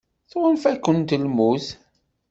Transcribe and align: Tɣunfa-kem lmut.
Tɣunfa-kem 0.31 0.97
lmut. 1.23 1.65